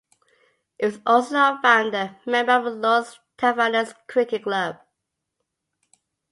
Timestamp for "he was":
0.79-0.99